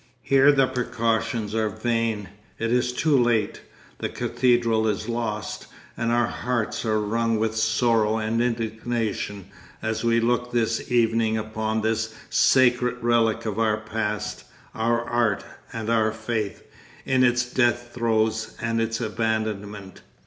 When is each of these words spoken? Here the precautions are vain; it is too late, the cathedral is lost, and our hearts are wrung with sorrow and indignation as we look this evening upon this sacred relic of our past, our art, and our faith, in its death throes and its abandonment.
Here 0.23 0.51
the 0.51 0.65
precautions 0.65 1.53
are 1.53 1.69
vain; 1.69 2.29
it 2.57 2.71
is 2.73 2.91
too 2.91 3.15
late, 3.15 3.61
the 3.99 4.09
cathedral 4.09 4.87
is 4.87 5.07
lost, 5.07 5.67
and 5.95 6.11
our 6.11 6.25
hearts 6.25 6.83
are 6.87 6.99
wrung 6.99 7.37
with 7.37 7.55
sorrow 7.55 8.17
and 8.17 8.41
indignation 8.41 9.45
as 9.79 10.03
we 10.03 10.19
look 10.19 10.51
this 10.51 10.91
evening 10.91 11.37
upon 11.37 11.81
this 11.81 12.15
sacred 12.31 12.95
relic 13.03 13.45
of 13.45 13.59
our 13.59 13.77
past, 13.77 14.43
our 14.73 15.07
art, 15.07 15.45
and 15.71 15.87
our 15.87 16.11
faith, 16.11 16.63
in 17.05 17.23
its 17.23 17.45
death 17.45 17.91
throes 17.93 18.57
and 18.59 18.81
its 18.81 18.99
abandonment. 18.99 20.01